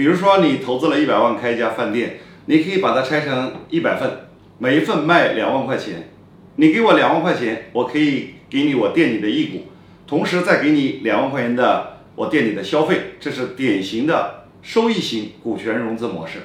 [0.00, 4.10] 比如说你投资了一百万开一家饭店你可以把它拆成一百份
[4.56, 6.08] 每一份卖两万块钱。
[6.56, 9.66] 你给我两万块钱我可以给你我店里的一股
[10.06, 16.38] 同时再给你两万块钱的我店里的消费这是典型的收益型股权融资模式。